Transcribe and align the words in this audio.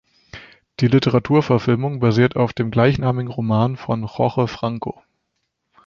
Die 0.79 0.87
Literaturverfilmung 0.87 1.99
basiert 1.99 2.35
auf 2.35 2.53
dem 2.53 2.71
gleichnamigen 2.71 3.31
Roman 3.31 3.77
von 3.77 4.03
Jorge 4.07 4.47
Franco. 4.47 4.99